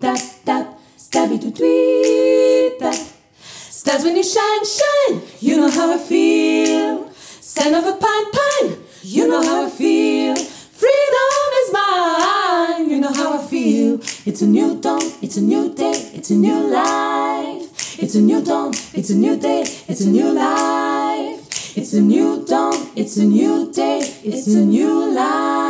[0.00, 0.66] dap dap
[0.98, 2.98] stabby do dwee dap
[3.70, 5.20] Stars when you shine shine.
[5.40, 7.10] You know how I feel.
[7.12, 8.78] Scent of a pine pine.
[9.02, 10.34] You know how I feel.
[10.80, 12.88] Freedom is mine.
[12.90, 14.00] You know how I feel.
[14.24, 15.02] It's a new dawn.
[15.20, 16.10] It's a new day.
[16.14, 17.33] It's a new life
[17.98, 21.44] it's a new dawn, it's a new day, it's a new life.
[21.76, 25.63] It's a new dawn, it's a new day, it's a new life.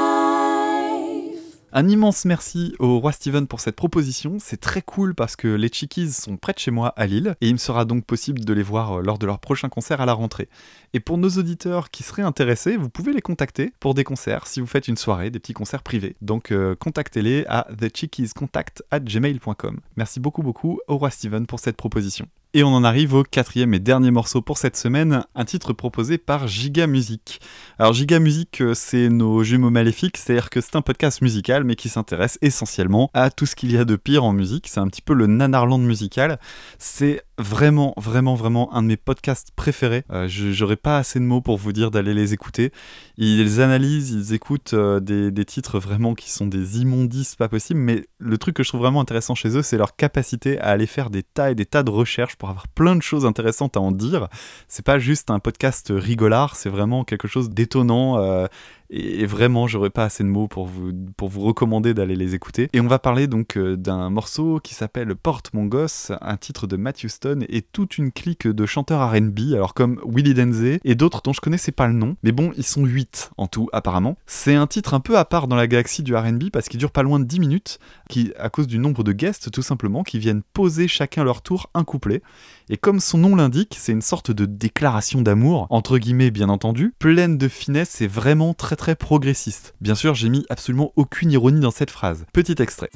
[1.76, 5.66] Un immense merci au roi Steven pour cette proposition, c'est très cool parce que les
[5.66, 8.52] Chickies sont près de chez moi à Lille et il me sera donc possible de
[8.52, 10.48] les voir euh, lors de leur prochain concert à la rentrée.
[10.92, 14.60] Et pour nos auditeurs qui seraient intéressés, vous pouvez les contacter pour des concerts si
[14.60, 16.14] vous faites une soirée, des petits concerts privés.
[16.22, 19.80] Donc euh, contactez-les à thechickiescontact@gmail.com.
[19.96, 22.28] Merci beaucoup beaucoup au roi Steven pour cette proposition.
[22.56, 26.18] Et on en arrive au quatrième et dernier morceau pour cette semaine, un titre proposé
[26.18, 27.40] par Giga Music.
[27.80, 31.74] Alors Giga Music, euh, c'est nos jumeaux maléfiques, c'est-à-dire que c'est un podcast musical mais
[31.74, 34.68] qui s'intéresse essentiellement à tout ce qu'il y a de pire en musique.
[34.68, 36.38] C'est un petit peu le nanarland musical.
[36.78, 40.04] C'est vraiment, vraiment, vraiment un de mes podcasts préférés.
[40.10, 42.72] Euh, J'aurais pas assez de mots pour vous dire d'aller les écouter.
[43.16, 48.06] Ils analysent, ils écoutent euh, des, titres vraiment qui sont des immondices pas possibles, mais
[48.18, 51.10] le truc que je trouve vraiment intéressant chez eux, c'est leur capacité à aller faire
[51.10, 53.92] des tas et des tas de recherches pour avoir plein de choses intéressantes à en
[53.92, 54.28] dire.
[54.68, 58.18] C'est pas juste un podcast rigolard, c'est vraiment quelque chose d'étonnant.
[58.18, 58.46] euh,
[58.90, 62.68] et vraiment, j'aurais pas assez de mots pour vous, pour vous recommander d'aller les écouter.
[62.72, 66.66] Et on va parler donc euh, d'un morceau qui s'appelle Porte mon gosse, un titre
[66.66, 70.94] de Matthew Stone et toute une clique de chanteurs RB, alors comme Willie Denze et
[70.94, 72.16] d'autres dont je connaissais pas le nom.
[72.22, 74.16] Mais bon, ils sont 8 en tout, apparemment.
[74.26, 76.92] C'est un titre un peu à part dans la galaxie du RB parce qu'il dure
[76.92, 80.18] pas loin de 10 minutes, qui, à cause du nombre de guests, tout simplement, qui
[80.18, 82.22] viennent poser chacun leur tour un couplet.
[82.70, 86.94] Et comme son nom l'indique, c'est une sorte de déclaration d'amour, entre guillemets bien entendu,
[86.98, 89.74] pleine de finesse et vraiment très très progressiste.
[89.82, 92.24] Bien sûr, j'ai mis absolument aucune ironie dans cette phrase.
[92.32, 92.88] Petit extrait.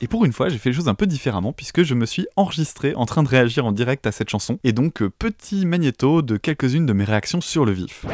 [0.00, 2.26] Et pour une fois, j'ai fait les choses un peu différemment puisque je me suis
[2.36, 4.58] enregistré en train de réagir en direct à cette chanson.
[4.62, 8.06] Et donc, euh, petit magnéto de quelques-unes de mes réactions sur le vif.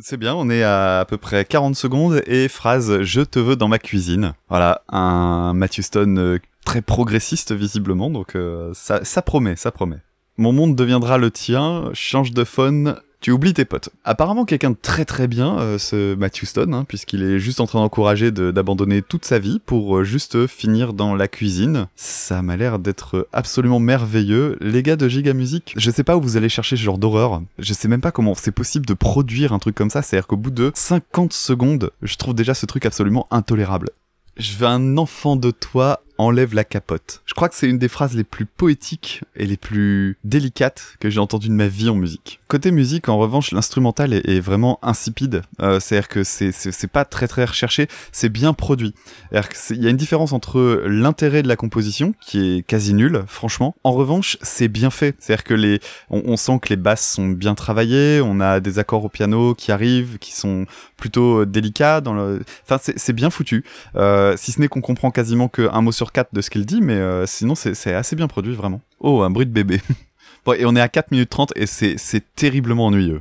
[0.00, 3.56] C'est bien, on est à à peu près 40 secondes et phrase Je te veux
[3.56, 4.34] dans ma cuisine.
[4.48, 9.98] Voilà, un Matthew Stone euh, très progressiste visiblement, donc euh, ça, ça promet, ça promet.
[10.36, 13.90] Mon monde deviendra le tien, change de phone, tu oublies tes potes.
[14.04, 17.66] Apparemment quelqu'un de très très bien, euh, ce Matthew Stone, hein, puisqu'il est juste en
[17.66, 21.88] train d'encourager de- d'abandonner toute sa vie pour euh, juste finir dans la cuisine.
[21.96, 24.56] Ça m'a l'air d'être absolument merveilleux.
[24.60, 27.42] Les gars de Giga Music, je sais pas où vous allez chercher ce genre d'horreur.
[27.58, 30.02] Je sais même pas comment c'est possible de produire un truc comme ça.
[30.02, 33.90] C'est-à-dire qu'au bout de 50 secondes, je trouve déjà ce truc absolument intolérable.
[34.36, 37.22] Je veux un enfant de toi, enlève la capote.
[37.24, 41.08] Je crois que c'est une des phrases les plus poétiques et les plus délicates que
[41.10, 42.40] j'ai entendues de ma vie en musique.
[42.48, 45.42] Côté musique, en revanche, l'instrumental est, vraiment insipide.
[45.60, 48.94] Euh, C'est-à-dire que c'est pas très très recherché, c'est bien produit.
[49.32, 53.74] Il y a une différence entre l'intérêt de la composition, qui est quasi nul, franchement.
[53.84, 55.14] En revanche, c'est bien fait.
[55.18, 59.04] C'est-à-dire que les, on, sent que les basses sont bien travaillées, on a des accords
[59.04, 62.02] au piano qui arrivent, qui sont plutôt euh, délicats.
[62.06, 63.64] Enfin, c'est bien foutu.
[63.96, 66.80] Euh, si ce n'est qu'on comprend quasiment qu'un mot sur quatre de ce qu'il dit,
[66.80, 68.80] mais euh, sinon c'est assez bien produit, vraiment.
[69.00, 69.80] Oh, un bruit de bébé.
[70.44, 73.20] bon, et on est à 4 minutes 30 et c'est terriblement ennuyeux.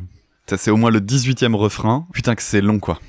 [0.50, 2.08] Ça, c'est au moins le 18e refrain.
[2.14, 3.00] Putain que c'est long, quoi.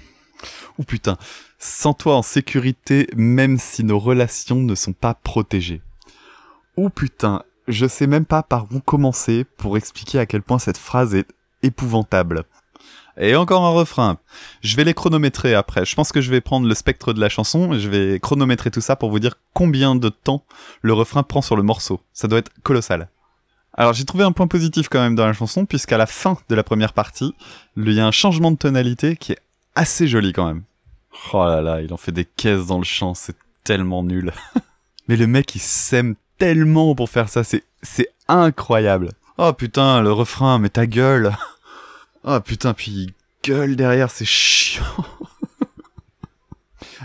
[0.78, 1.16] Ou putain.
[1.58, 5.82] Sans toi en sécurité, même si nos relations ne sont pas protégées.
[6.76, 7.42] Ou putain.
[7.68, 11.28] Je sais même pas par où commencer pour expliquer à quel point cette phrase est
[11.62, 12.44] épouvantable.
[13.20, 14.18] Et encore un refrain.
[14.62, 15.84] Je vais les chronométrer après.
[15.84, 18.70] Je pense que je vais prendre le spectre de la chanson et je vais chronométrer
[18.70, 20.44] tout ça pour vous dire combien de temps
[20.82, 22.00] le refrain prend sur le morceau.
[22.12, 23.08] Ça doit être colossal.
[23.74, 26.54] Alors j'ai trouvé un point positif quand même dans la chanson, puisqu'à la fin de
[26.54, 27.34] la première partie,
[27.76, 29.38] il y a un changement de tonalité qui est
[29.74, 30.62] assez joli quand même.
[31.32, 34.32] Oh là là, il en fait des caisses dans le chant, c'est tellement nul.
[35.08, 39.10] Mais le mec il s'aime tellement pour faire ça, c'est incroyable.
[39.38, 41.32] Oh putain, le refrain, mais ta gueule.
[42.30, 43.10] Oh putain, puis il
[43.42, 44.84] gueule derrière, c'est chiant.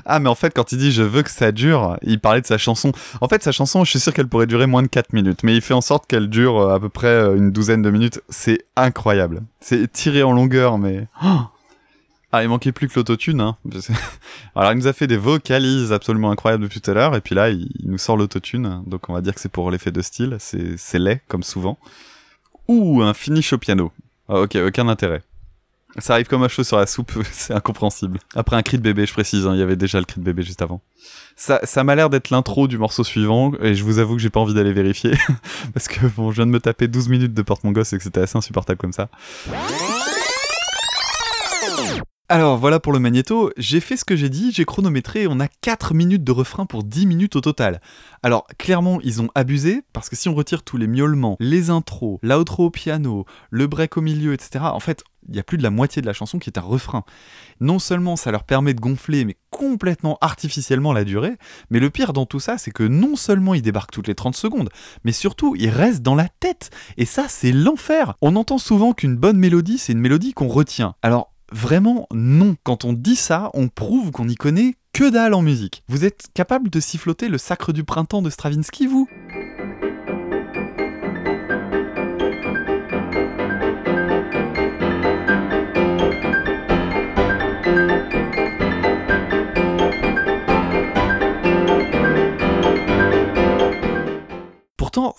[0.05, 2.45] Ah mais en fait quand il dit je veux que ça dure, il parlait de
[2.45, 2.91] sa chanson.
[3.21, 5.55] En fait sa chanson je suis sûr qu'elle pourrait durer moins de 4 minutes, mais
[5.55, 8.19] il fait en sorte qu'elle dure euh, à peu près euh, une douzaine de minutes.
[8.27, 9.43] C'est incroyable.
[9.61, 11.07] C'est tiré en longueur mais...
[12.35, 13.39] Ah il manquait plus que l'autotune.
[13.39, 13.55] Hein.
[14.55, 17.35] Alors il nous a fait des vocalises absolument incroyables depuis tout à l'heure et puis
[17.35, 18.83] là il nous sort l'autotune.
[18.87, 21.77] Donc on va dire que c'est pour l'effet de style, c'est laid comme souvent.
[22.67, 23.91] Ouh un finish au piano.
[24.29, 25.21] Ah, ok aucun intérêt.
[25.99, 28.19] Ça arrive comme un cheveu sur la soupe, c'est incompréhensible.
[28.35, 30.25] Après un cri de bébé, je précise, hein, il y avait déjà le cri de
[30.25, 30.81] bébé juste avant.
[31.35, 34.31] Ça, ça m'a l'air d'être l'intro du morceau suivant, et je vous avoue que j'ai
[34.31, 35.13] pas envie d'aller vérifier,
[35.73, 37.97] parce que bon, je viens de me taper 12 minutes de porte mon gosse et
[37.97, 39.09] que c'était assez insupportable comme ça.
[42.33, 45.47] Alors voilà pour le magnéto, j'ai fait ce que j'ai dit, j'ai chronométré on a
[45.47, 47.79] 4 minutes de refrain pour 10 minutes au total.
[48.23, 52.17] Alors clairement ils ont abusé, parce que si on retire tous les miaulements, les intros,
[52.23, 55.63] l'outro au piano, le break au milieu, etc., en fait il y a plus de
[55.63, 57.03] la moitié de la chanson qui est un refrain.
[57.59, 61.37] Non seulement ça leur permet de gonfler, mais complètement artificiellement la durée,
[61.69, 64.35] mais le pire dans tout ça, c'est que non seulement ils débarquent toutes les 30
[64.35, 64.69] secondes,
[65.03, 66.71] mais surtout ils restent dans la tête.
[66.97, 68.15] Et ça, c'est l'enfer.
[68.21, 70.95] On entend souvent qu'une bonne mélodie, c'est une mélodie qu'on retient.
[71.03, 72.55] Alors, vraiment, non.
[72.63, 75.83] Quand on dit ça, on prouve qu'on n'y connaît que dalle en musique.
[75.87, 79.07] Vous êtes capable de siffloter le sacre du printemps de Stravinsky, vous?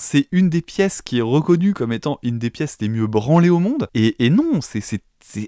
[0.05, 3.51] C'est une des pièces qui est reconnue comme étant une des pièces les mieux branlées
[3.51, 3.89] au monde.
[3.95, 5.01] Et, non, c'est-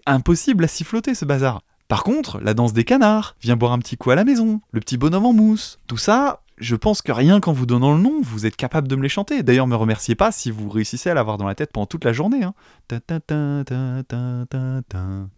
[0.06, 1.62] impossible à siffloter ce bazar.
[1.88, 4.80] Par contre, la danse des canards, viens boire un petit coup à la maison, le
[4.80, 8.14] petit bonhomme en mousse, tout ça, je pense que rien qu'en vous donnant le nom,
[8.22, 9.42] vous êtes capable de me les chanter.
[9.42, 12.12] D'ailleurs, me remerciez pas si vous réussissez à l'avoir dans la tête pendant toute la
[12.14, 12.42] journée.
[12.42, 12.54] hein.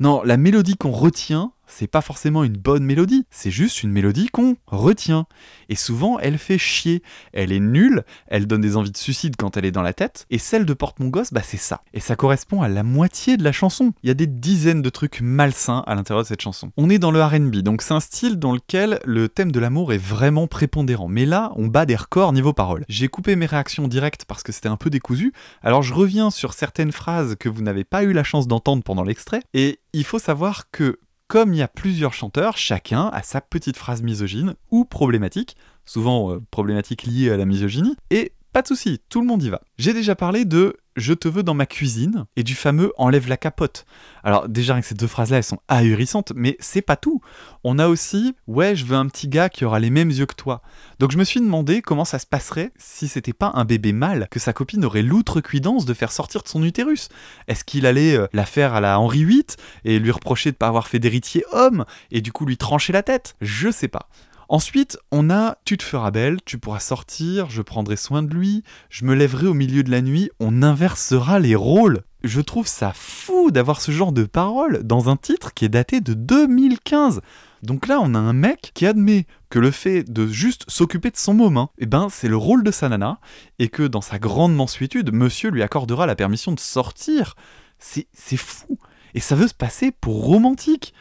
[0.00, 4.28] Non, la mélodie qu'on retient, c'est pas forcément une bonne mélodie, c'est juste une mélodie
[4.28, 5.26] qu'on retient.
[5.68, 7.02] Et souvent, elle fait chier.
[7.32, 10.26] Elle est nulle, elle donne des envies de suicide quand elle est dans la tête,
[10.30, 11.80] et celle de Porte mon gosse, bah c'est ça.
[11.92, 13.92] Et ça correspond à la moitié de la chanson.
[14.02, 16.70] Il y a des dizaines de trucs malsains à l'intérieur de cette chanson.
[16.76, 19.92] On est dans le RB, donc c'est un style dans lequel le thème de l'amour
[19.92, 21.08] est vraiment prépondérant.
[21.08, 22.84] Mais là, on bat des records niveau parole.
[22.88, 26.54] J'ai coupé mes réactions directes parce que c'était un peu décousu, alors je reviens sur
[26.54, 30.18] certaines phrases que vous n'avez pas eu la chance d'entendre pendant l'extrait, et il faut
[30.18, 34.84] savoir que comme il y a plusieurs chanteurs, chacun a sa petite phrase misogyne ou
[34.84, 39.42] problématique, souvent euh, problématique liée à la misogynie, et pas de souci, tout le monde
[39.42, 39.60] y va.
[39.76, 43.36] J'ai déjà parlé de Je te veux dans ma cuisine et du fameux Enlève la
[43.36, 43.84] capote.
[44.24, 47.20] Alors déjà avec ces deux phrases-là, elles sont ahurissantes, mais c'est pas tout.
[47.62, 50.34] On a aussi Ouais, je veux un petit gars qui aura les mêmes yeux que
[50.34, 50.62] toi.
[50.98, 54.28] Donc je me suis demandé comment ça se passerait si c'était pas un bébé mâle
[54.30, 57.10] que sa copine aurait l'outrecuidance de faire sortir de son utérus.
[57.48, 59.44] Est-ce qu'il allait euh, la faire à la Henri VIII
[59.84, 63.02] et lui reprocher de pas avoir fait d'héritier homme et du coup lui trancher la
[63.02, 63.36] tête?
[63.40, 64.08] Je sais pas.
[64.50, 68.62] Ensuite, on a Tu te feras belle, tu pourras sortir, je prendrai soin de lui,
[68.88, 72.02] je me lèverai au milieu de la nuit, on inversera les rôles.
[72.24, 76.00] Je trouve ça fou d'avoir ce genre de paroles dans un titre qui est daté
[76.00, 77.20] de 2015.
[77.62, 81.18] Donc là, on a un mec qui admet que le fait de juste s'occuper de
[81.18, 83.20] son moment, eh ben, c'est le rôle de sa nana,
[83.58, 87.34] et que dans sa grande mansuétude, monsieur lui accordera la permission de sortir.
[87.78, 88.78] C'est fou.
[89.14, 90.94] Et ça veut se passer pour romantique.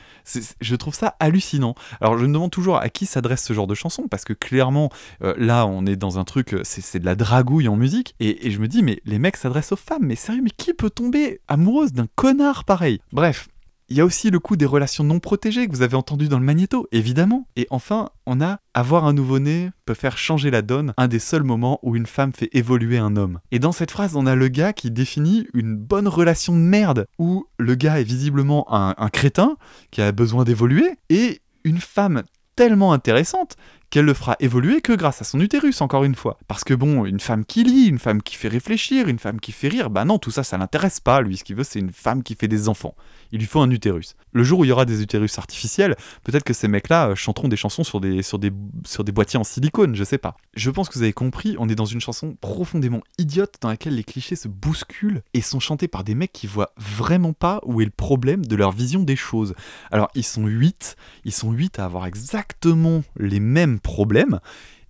[0.60, 1.76] Je trouve ça hallucinant.
[2.02, 4.90] Alors je me demande toujours à qui s'adresse ce genre de chanson, parce que clairement,
[5.24, 8.52] euh, là on est dans un truc, euh, c'est de la dragouille en musique, et
[8.52, 11.40] je me dis, mais les mecs s'adressent aux femmes, mais sérieux, mais qui peut tomber
[11.48, 13.00] amoureuse d'un connard pareil?
[13.12, 13.48] Bref.
[13.90, 16.40] Il y a aussi le coup des relations non protégées que vous avez entendu dans
[16.40, 17.48] le magnéto, évidemment.
[17.56, 21.44] Et enfin, on a avoir un nouveau-né peut faire changer la donne, un des seuls
[21.44, 23.40] moments où une femme fait évoluer un homme.
[23.52, 27.08] Et dans cette phrase, on a le gars qui définit une bonne relation de merde,
[27.18, 29.56] où le gars est visiblement un crétin
[29.90, 32.24] qui a besoin d'évoluer, et une femme
[32.58, 33.56] tellement intéressante
[33.90, 36.38] qu'elle le fera évoluer que grâce à son utérus, encore une fois.
[36.48, 39.52] Parce que bon, une femme qui lit, une femme qui fait réfléchir, une femme qui
[39.52, 41.22] fait rire, bah non, tout ça, ça l'intéresse pas.
[41.22, 42.96] Lui, ce qu'il veut, c'est une femme qui fait des enfants.
[43.32, 44.16] Il lui faut un utérus.
[44.34, 47.48] Le jour où il y aura des utérus artificiels, peut-être que ces mecs-là euh, chanteront
[47.48, 48.52] des chansons sur des, sur, des,
[48.86, 50.36] sur des boîtiers en silicone, je sais pas.
[50.56, 53.96] Je pense que vous avez compris, on est dans une chanson profondément idiote dans laquelle
[53.96, 57.82] les clichés se bousculent et sont chantés par des mecs qui voient vraiment pas où
[57.82, 59.56] est le problème de leur vision des choses.
[59.92, 64.40] Alors, ils sont 8, ils sont 8 à avoir exactement les mêmes problèmes.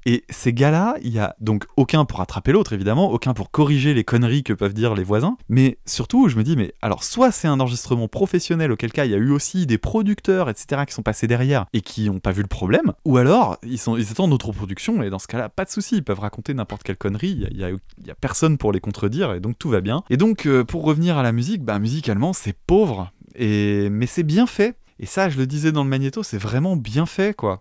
[0.08, 3.94] Et ces gars-là, il y a donc aucun pour attraper l'autre, évidemment, aucun pour corriger
[3.94, 5.36] les conneries que peuvent dire les voisins.
[5.50, 9.12] Mais surtout, je me dis, mais alors, soit c'est un enregistrement professionnel, auquel cas il
[9.12, 12.32] y a eu aussi des producteurs, etc., qui sont passés derrière et qui n'ont pas
[12.32, 15.50] vu le problème, ou alors ils, sont, ils étaient en autoproduction, et dans ce cas-là,
[15.50, 18.72] pas de souci, ils peuvent raconter n'importe quelle connerie, il y a, a personne pour
[18.72, 20.04] les contredire, et donc tout va bien.
[20.10, 23.90] Et donc, euh, pour revenir à la musique, bah, musicalement, c'est pauvre, et...
[23.90, 24.78] mais c'est bien fait.
[25.00, 27.60] Et ça, je le disais dans le magnéto, c'est vraiment bien fait, quoi.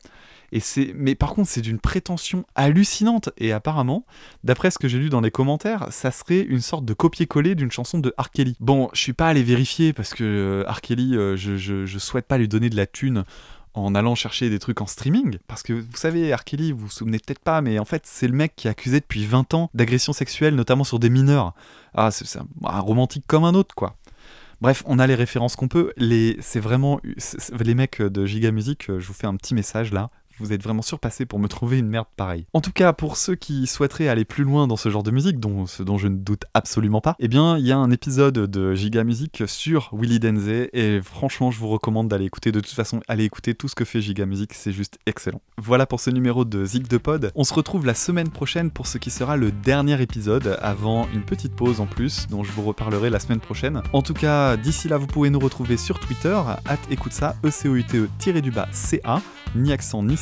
[0.52, 3.30] Et c'est, mais par contre, c'est d'une prétention hallucinante.
[3.38, 4.04] Et apparemment,
[4.44, 7.70] d'après ce que j'ai lu dans les commentaires, ça serait une sorte de copier-coller d'une
[7.70, 8.30] chanson de R.
[8.30, 8.56] Kelly.
[8.60, 10.80] Bon, je suis pas allé vérifier parce que euh, R.
[10.80, 13.24] Kelly, euh, je, souhaite pas lui donner de la thune
[13.74, 15.38] en allant chercher des trucs en streaming.
[15.48, 16.44] Parce que vous savez, R.
[16.44, 19.00] Kelly, vous vous souvenez peut-être pas, mais en fait, c'est le mec qui est accusé
[19.00, 21.54] depuis 20 ans d'agression sexuelle, notamment sur des mineurs.
[21.94, 23.96] Ah, c'est, un romantique comme un autre, quoi.
[24.60, 25.92] Bref, on a les références qu'on peut.
[25.96, 27.00] Les, c'est vraiment
[27.60, 28.88] les mecs de Giga Music.
[28.88, 30.08] euh, Je vous fais un petit message là.
[30.38, 32.46] Vous êtes vraiment surpassés pour me trouver une merde pareille.
[32.52, 35.40] En tout cas, pour ceux qui souhaiteraient aller plus loin dans ce genre de musique,
[35.40, 38.34] dont, ce dont je ne doute absolument pas, eh bien, il y a un épisode
[38.34, 42.52] de Giga Music sur Willy Denze, et franchement, je vous recommande d'aller écouter.
[42.52, 45.40] De toute façon, allez écouter tout ce que fait Giga Music, c'est juste excellent.
[45.58, 47.32] Voilà pour ce numéro de Zig de Pod.
[47.34, 51.22] On se retrouve la semaine prochaine pour ce qui sera le dernier épisode, avant une
[51.22, 53.82] petite pause en plus, dont je vous reparlerai la semaine prochaine.
[53.92, 57.50] En tout cas, d'ici là, vous pouvez nous retrouver sur Twitter, at écoute ça, e
[57.50, 59.22] c o u t e du bas ca
[59.54, 60.16] ni accent ni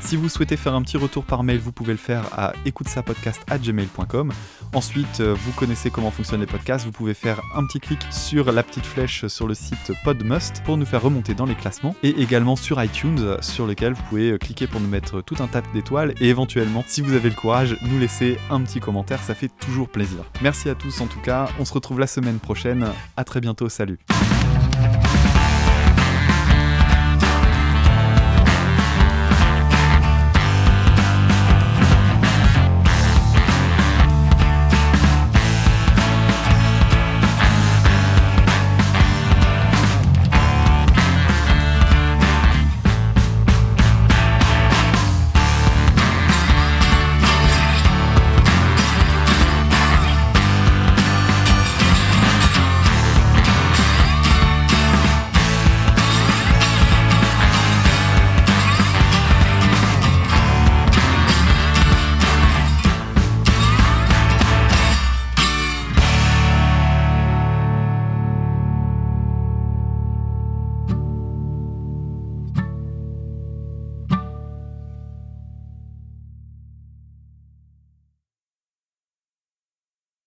[0.00, 4.32] Si vous souhaitez faire un petit retour par mail, vous pouvez le faire à écoutesapodcast@gmail.com.
[4.72, 8.52] Ensuite, euh, vous connaissez comment fonctionnent les podcasts, vous pouvez faire un petit clic sur
[8.52, 12.10] la petite flèche sur le site Podmust pour nous faire remonter dans les classements et
[12.20, 15.62] également sur iTunes sur lequel vous pouvez euh, cliquer pour nous mettre tout un tas
[15.74, 19.50] d'étoiles et éventuellement, si vous avez le courage, nous laisser un petit commentaire, ça fait
[19.60, 20.24] toujours plaisir.
[20.42, 22.86] Merci à tous en tout cas, on se retrouve la semaine prochaine.
[23.16, 23.98] À très bientôt, salut.